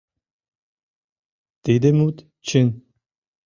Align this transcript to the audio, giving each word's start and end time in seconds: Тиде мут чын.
Тиде 1.63 1.89
мут 1.97 2.15
чын. 2.47 2.67